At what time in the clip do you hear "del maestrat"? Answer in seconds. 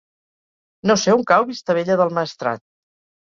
2.01-2.65